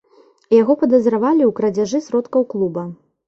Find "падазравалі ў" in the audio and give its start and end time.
0.83-1.51